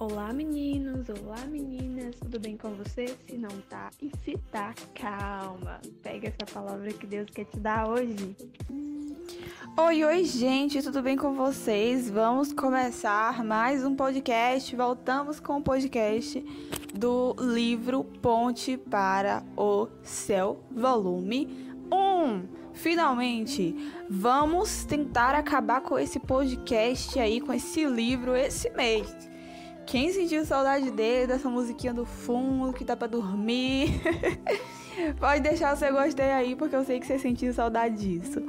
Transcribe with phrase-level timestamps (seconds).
[0.00, 3.14] Olá meninos, olá meninas, tudo bem com você?
[3.28, 5.78] Se não tá e se tá, calma.
[6.02, 8.34] Pega essa palavra que Deus quer te dar hoje.
[9.76, 12.08] Oi, oi, gente, tudo bem com vocês?
[12.08, 14.74] Vamos começar mais um podcast.
[14.74, 16.42] Voltamos com o podcast
[16.94, 22.72] do livro Ponte para o Céu, volume 1.
[22.72, 23.76] Finalmente,
[24.08, 29.28] vamos tentar acabar com esse podcast aí, com esse livro esse mês.
[29.90, 34.00] Quem sentiu saudade dele, dessa musiquinha do fundo que tá pra dormir,
[35.18, 38.40] pode deixar o seu gostei aí, porque eu sei que você sentiu saudade disso.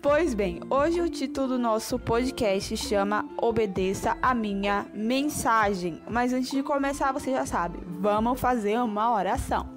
[0.00, 6.00] Pois bem, hoje o título do nosso podcast chama Obedeça a Minha Mensagem.
[6.08, 9.68] Mas antes de começar, você já sabe, vamos fazer uma oração.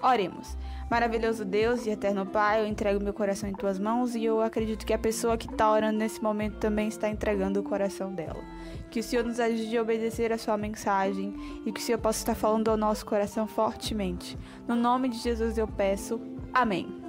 [0.00, 0.56] Oremos.
[0.90, 4.84] Maravilhoso Deus e eterno Pai, eu entrego meu coração em tuas mãos e eu acredito
[4.84, 8.42] que a pessoa que está orando nesse momento também está entregando o coração dela.
[8.90, 11.34] Que o Senhor nos ajude a obedecer a sua mensagem
[11.64, 14.38] e que o Senhor possa estar falando ao nosso coração fortemente.
[14.68, 16.20] No nome de Jesus eu peço.
[16.52, 17.02] Amém.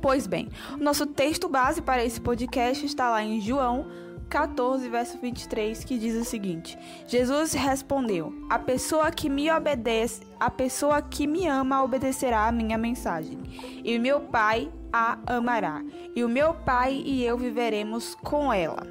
[0.00, 3.86] Pois bem, o nosso texto base para esse podcast está lá em João
[4.32, 10.48] 14, verso 23, que diz o seguinte: Jesus respondeu: A pessoa que me obedece, a
[10.48, 13.38] pessoa que me ama obedecerá a minha mensagem,
[13.84, 15.82] e o meu Pai a amará,
[16.16, 18.86] e o meu Pai e eu viveremos com ela.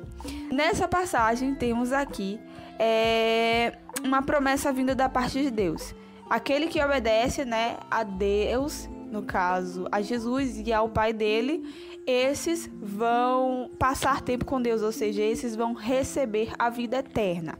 [0.51, 2.39] Nessa passagem temos aqui
[2.77, 5.95] é, uma promessa vinda da parte de Deus.
[6.29, 11.63] Aquele que obedece, né, a Deus, no caso a Jesus e ao Pai dele,
[12.07, 17.59] esses vão passar tempo com Deus, ou seja, esses vão receber a vida eterna.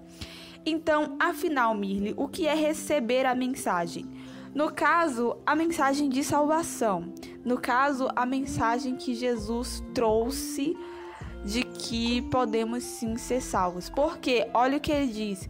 [0.66, 4.06] Então, afinal, Mirle, o que é receber a mensagem?
[4.54, 7.14] No caso, a mensagem de salvação.
[7.44, 10.78] No caso, a mensagem que Jesus trouxe
[11.44, 13.90] de que podemos sim ser salvos.
[13.90, 15.50] Porque, olha o que ele diz: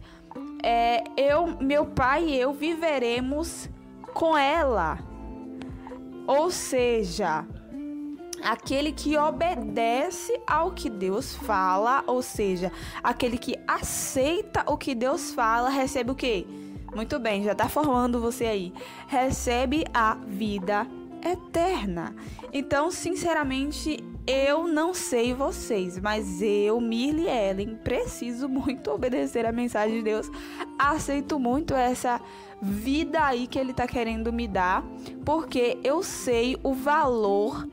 [0.62, 3.68] é, eu, meu pai e eu viveremos
[4.14, 5.11] com ela.
[6.26, 7.46] Ou seja,
[8.42, 15.32] aquele que obedece ao que Deus fala, ou seja, aquele que aceita o que Deus
[15.32, 16.46] fala, recebe o quê?
[16.94, 18.72] Muito bem, já está formando você aí.
[19.08, 20.86] Recebe a vida
[21.24, 22.14] eterna.
[22.52, 29.98] Então, sinceramente, eu não sei vocês, mas eu, Mirly Ellen, preciso muito obedecer a mensagem
[29.98, 30.30] de Deus.
[30.78, 32.20] Aceito muito essa
[32.60, 34.84] vida aí que ele está querendo me dar,
[35.24, 37.66] porque eu sei o valor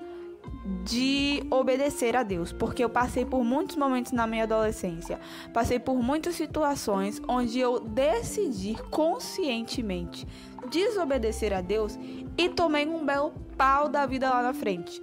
[0.83, 5.19] de obedecer a Deus, porque eu passei por muitos momentos na minha adolescência,
[5.53, 10.27] passei por muitas situações onde eu decidi conscientemente
[10.69, 11.97] desobedecer a Deus
[12.37, 15.01] e tomei um belo pau da vida lá na frente.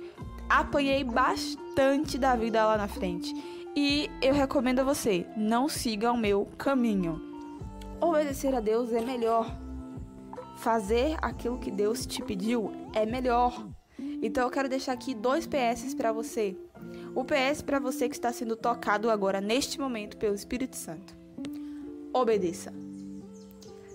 [0.49, 3.34] Apanhei bastante da vida lá na frente.
[3.75, 7.21] E eu recomendo a você, não siga o meu caminho.
[8.01, 9.55] Obedecer a Deus é melhor.
[10.57, 13.67] Fazer aquilo que Deus te pediu é melhor.
[14.23, 16.57] Então eu quero deixar aqui dois PS para você.
[17.15, 21.17] O PS para você que está sendo tocado agora neste momento pelo Espírito Santo.
[22.13, 22.73] Obedeça.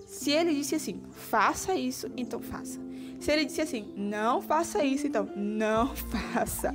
[0.06, 2.78] Se ele disse assim, faça isso, então faça.
[3.22, 5.94] Se ele disse assim, não faça isso, então não
[6.34, 6.74] faça.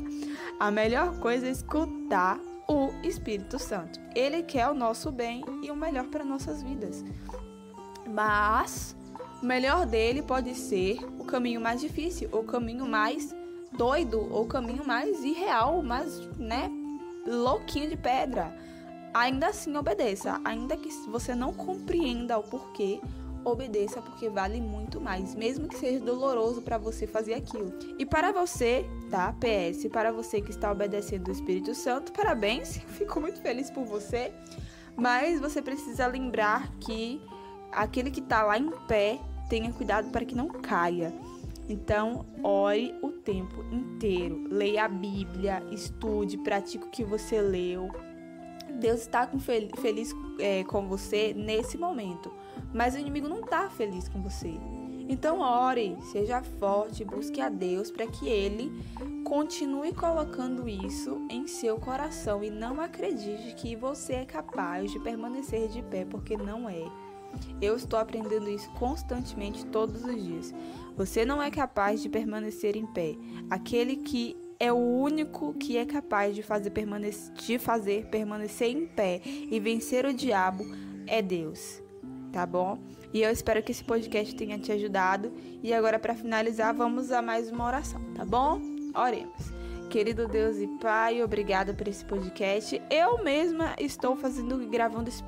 [0.58, 4.00] A melhor coisa é escutar o Espírito Santo.
[4.16, 7.04] Ele quer o nosso bem e o melhor para nossas vidas.
[8.10, 8.96] Mas
[9.44, 13.36] o melhor dele pode ser o caminho mais difícil, o caminho mais
[13.78, 16.72] doido, ou o caminho mais irreal, mais, né,
[17.28, 18.58] louquinho de pedra.
[19.14, 20.40] Ainda assim, obedeça.
[20.46, 23.02] Ainda que você não compreenda o porquê,
[23.44, 27.74] obedeça porque vale muito mais, mesmo que seja doloroso para você fazer aquilo.
[27.98, 29.34] E para você, tá?
[29.34, 34.34] PS, para você que está obedecendo o Espírito Santo, parabéns, fico muito feliz por você.
[34.96, 37.22] Mas você precisa lembrar que
[37.72, 41.14] aquele que está lá em pé, tenha cuidado para que não caia.
[41.70, 44.48] Então, ore o tempo inteiro.
[44.50, 47.90] Leia a Bíblia, estude, pratique o que você leu.
[48.80, 52.32] Deus está fel feliz é, com você nesse momento,
[52.74, 54.54] mas o inimigo não está feliz com você.
[55.10, 58.72] Então, ore, seja forte, busque a Deus para que Ele
[59.24, 65.70] continue colocando isso em seu coração e não acredite que você é capaz de permanecer
[65.70, 66.84] de pé, porque não é.
[67.62, 70.54] Eu estou aprendendo isso constantemente todos os dias.
[70.96, 73.16] Você não é capaz de permanecer em pé.
[73.50, 78.86] Aquele que é o único que é capaz de fazer, permanecer, de fazer permanecer em
[78.86, 80.66] pé e vencer o diabo
[81.06, 81.82] é Deus.
[82.32, 82.78] Tá bom?
[83.14, 85.32] E eu espero que esse podcast tenha te ajudado.
[85.64, 88.62] E agora, para finalizar, vamos a mais uma oração, tá bom?
[88.94, 89.58] Oremos.
[89.90, 92.82] Querido Deus e Pai, obrigada por esse podcast.
[92.92, 95.24] Eu mesma estou fazendo gravando esse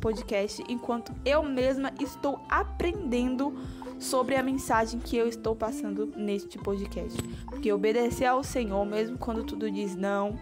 [0.00, 3.58] podcast enquanto eu mesma estou aprendendo
[3.98, 7.20] sobre a mensagem que eu estou passando neste podcast.
[7.46, 10.38] Porque obedecer ao Senhor, mesmo quando tudo diz não,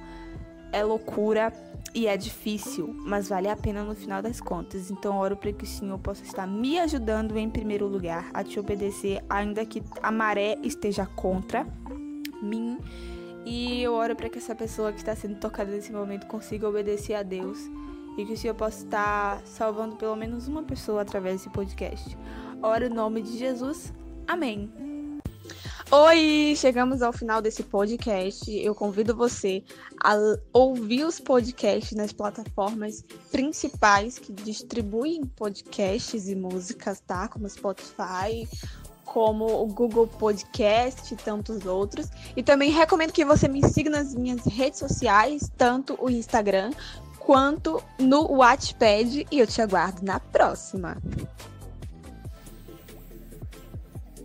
[0.72, 1.52] é loucura
[1.94, 4.90] e é difícil, mas vale a pena no final das contas.
[4.90, 8.58] Então, oro para que o Senhor possa estar me ajudando em primeiro lugar a te
[8.58, 11.66] obedecer, ainda que a maré esteja contra
[12.42, 12.78] mim.
[13.44, 17.14] E eu oro para que essa pessoa que está sendo tocada nesse momento consiga obedecer
[17.14, 17.58] a Deus
[18.16, 22.16] e que o Senhor possa estar salvando pelo menos uma pessoa através desse podcast.
[22.62, 23.92] Oro em nome de Jesus.
[24.26, 24.72] Amém.
[25.90, 28.50] Oi, chegamos ao final desse podcast.
[28.56, 29.64] Eu convido você
[30.02, 30.14] a
[30.52, 37.26] ouvir os podcasts nas plataformas principais que distribuem podcasts e músicas, tá?
[37.26, 38.48] Como Spotify,
[39.04, 42.08] como o Google Podcast e tantos outros.
[42.36, 46.70] E também recomendo que você me siga nas minhas redes sociais, tanto o Instagram
[47.18, 49.26] quanto no Wattpad.
[49.30, 50.96] E eu te aguardo na próxima.